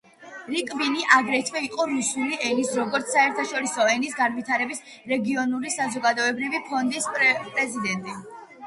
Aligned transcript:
რიბკინი 0.51 1.03
აგრეთვე 1.17 1.61
იყო 1.65 1.85
რუსული 1.91 2.39
ენის, 2.47 2.71
როგორც 2.79 3.13
საერთაშორისო 3.17 3.87
ენის 3.93 4.19
განვითარების 4.23 4.83
რეგიონალური 5.15 5.77
საზოგადოებრივი 5.79 6.65
ფონდის 6.73 7.13
პრეზიდენტი. 7.23 8.21